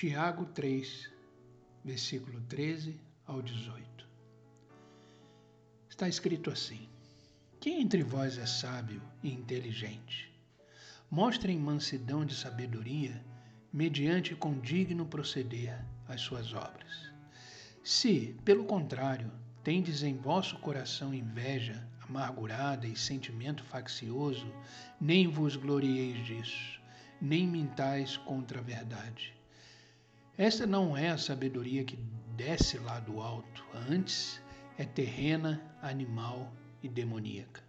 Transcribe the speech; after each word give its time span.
Tiago 0.00 0.46
3, 0.46 1.10
versículo 1.84 2.40
13 2.48 2.98
ao 3.26 3.42
18. 3.42 4.08
Está 5.90 6.08
escrito 6.08 6.50
assim: 6.50 6.88
Quem 7.60 7.82
entre 7.82 8.02
vós 8.02 8.38
é 8.38 8.46
sábio 8.46 9.02
e 9.22 9.30
inteligente? 9.30 10.32
Mostrem 11.10 11.58
mansidão 11.58 12.24
de 12.24 12.34
sabedoria, 12.34 13.22
mediante 13.70 14.34
condigno 14.34 15.04
proceder 15.04 15.84
as 16.08 16.22
suas 16.22 16.54
obras. 16.54 17.12
Se, 17.84 18.34
pelo 18.42 18.64
contrário, 18.64 19.30
tendes 19.62 20.02
em 20.02 20.16
vosso 20.16 20.58
coração 20.60 21.12
inveja 21.12 21.86
amargurada 22.08 22.86
e 22.86 22.96
sentimento 22.96 23.62
faccioso, 23.64 24.50
nem 24.98 25.28
vos 25.28 25.56
glorieis 25.56 26.24
disso, 26.24 26.80
nem 27.20 27.46
mintais 27.46 28.16
contra 28.16 28.60
a 28.60 28.62
verdade. 28.62 29.38
Esta 30.40 30.66
não 30.66 30.96
é 30.96 31.10
a 31.10 31.18
sabedoria 31.18 31.84
que 31.84 31.98
desce 32.34 32.78
lá 32.78 32.98
do 32.98 33.20
alto, 33.20 33.62
antes 33.90 34.42
é 34.78 34.86
terrena, 34.86 35.60
animal 35.82 36.50
e 36.82 36.88
demoníaca. 36.88 37.62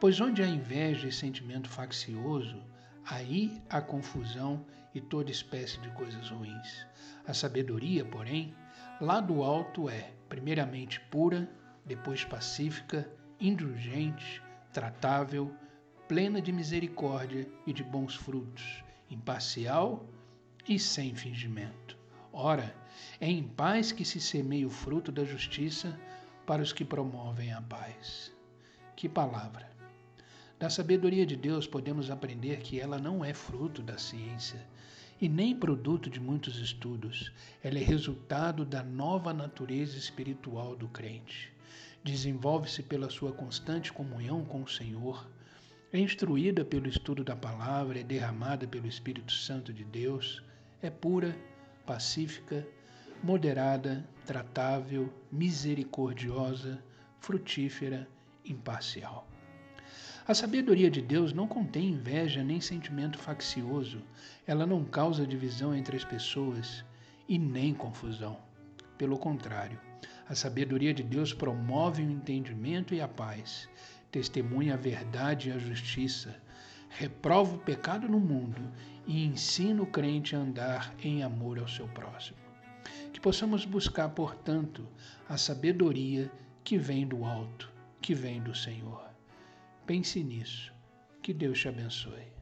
Pois 0.00 0.18
onde 0.18 0.42
há 0.42 0.46
inveja 0.46 1.06
e 1.06 1.12
sentimento 1.12 1.68
faccioso, 1.68 2.64
aí 3.04 3.62
há 3.68 3.82
confusão 3.82 4.64
e 4.94 5.02
toda 5.02 5.30
espécie 5.30 5.78
de 5.80 5.90
coisas 5.90 6.30
ruins. 6.30 6.86
A 7.26 7.34
sabedoria, 7.34 8.06
porém, 8.06 8.54
lá 8.98 9.20
do 9.20 9.42
alto 9.42 9.90
é, 9.90 10.14
primeiramente, 10.30 10.98
pura, 11.10 11.46
depois 11.84 12.24
pacífica, 12.24 13.06
indulgente, 13.38 14.42
tratável, 14.72 15.54
plena 16.08 16.40
de 16.40 16.52
misericórdia 16.52 17.46
e 17.66 17.72
de 17.74 17.84
bons 17.84 18.14
frutos, 18.16 18.82
imparcial 19.10 20.08
e 20.68 20.78
sem 20.78 21.14
fingimento. 21.14 21.96
Ora, 22.32 22.74
é 23.20 23.28
em 23.28 23.42
paz 23.42 23.92
que 23.92 24.04
se 24.04 24.20
semeia 24.20 24.66
o 24.66 24.70
fruto 24.70 25.10
da 25.12 25.24
justiça 25.24 25.98
para 26.46 26.62
os 26.62 26.72
que 26.72 26.84
promovem 26.84 27.52
a 27.52 27.60
paz. 27.60 28.32
Que 28.96 29.08
palavra! 29.08 29.70
Da 30.58 30.70
sabedoria 30.70 31.26
de 31.26 31.36
Deus 31.36 31.66
podemos 31.66 32.10
aprender 32.10 32.58
que 32.60 32.78
ela 32.78 32.98
não 32.98 33.24
é 33.24 33.34
fruto 33.34 33.82
da 33.82 33.98
ciência 33.98 34.64
e 35.20 35.28
nem 35.28 35.54
produto 35.54 36.08
de 36.08 36.20
muitos 36.20 36.58
estudos. 36.58 37.32
Ela 37.62 37.78
é 37.78 37.82
resultado 37.82 38.64
da 38.64 38.82
nova 38.82 39.32
natureza 39.32 39.96
espiritual 39.96 40.76
do 40.76 40.88
crente 40.88 41.52
desenvolve-se 42.02 42.82
pela 42.82 43.08
sua 43.08 43.32
constante 43.32 43.92
comunhão 43.92 44.44
com 44.44 44.62
o 44.62 44.68
Senhor, 44.68 45.28
é 45.92 45.98
instruída 45.98 46.64
pelo 46.64 46.88
estudo 46.88 47.22
da 47.22 47.36
palavra, 47.36 48.00
é 48.00 48.02
derramada 48.02 48.66
pelo 48.66 48.86
Espírito 48.86 49.32
Santo 49.32 49.72
de 49.72 49.84
Deus, 49.84 50.42
é 50.82 50.90
pura, 50.90 51.36
pacífica, 51.86 52.66
moderada, 53.22 54.04
tratável, 54.26 55.12
misericordiosa, 55.30 56.82
frutífera, 57.20 58.08
imparcial. 58.44 59.28
A 60.26 60.34
sabedoria 60.34 60.90
de 60.90 61.00
Deus 61.00 61.32
não 61.32 61.46
contém 61.46 61.90
inveja 61.90 62.44
nem 62.44 62.60
sentimento 62.60 63.18
faccioso, 63.18 64.02
ela 64.46 64.66
não 64.66 64.84
causa 64.84 65.26
divisão 65.26 65.74
entre 65.74 65.96
as 65.96 66.04
pessoas 66.04 66.84
e 67.28 67.38
nem 67.38 67.72
confusão. 67.72 68.38
Pelo 68.98 69.18
contrário, 69.18 69.80
a 70.28 70.34
sabedoria 70.34 70.94
de 70.94 71.02
Deus 71.02 71.32
promove 71.32 72.02
o 72.02 72.10
entendimento 72.10 72.94
e 72.94 73.00
a 73.00 73.08
paz, 73.08 73.68
testemunha 74.10 74.74
a 74.74 74.76
verdade 74.76 75.48
e 75.48 75.52
a 75.52 75.58
justiça, 75.58 76.40
reprova 76.96 77.54
o 77.54 77.58
pecado 77.58 78.08
no 78.08 78.20
mundo 78.20 78.60
e 79.06 79.24
ensina 79.24 79.82
o 79.82 79.86
crente 79.86 80.36
a 80.36 80.38
andar 80.38 80.94
em 81.02 81.22
amor 81.22 81.58
ao 81.58 81.68
seu 81.68 81.88
próximo. 81.88 82.38
Que 83.12 83.20
possamos 83.20 83.64
buscar, 83.64 84.08
portanto, 84.10 84.86
a 85.28 85.36
sabedoria 85.36 86.30
que 86.62 86.78
vem 86.78 87.06
do 87.06 87.24
alto, 87.24 87.70
que 88.00 88.14
vem 88.14 88.42
do 88.42 88.54
Senhor. 88.54 89.10
Pense 89.86 90.22
nisso. 90.22 90.72
Que 91.22 91.32
Deus 91.32 91.60
te 91.60 91.68
abençoe. 91.68 92.41